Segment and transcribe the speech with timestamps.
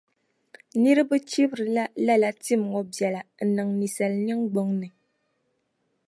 [0.81, 4.87] Niriba chibirila lala tim ŋɔ biɛla n-niŋ ninsala niŋgbuŋ ni.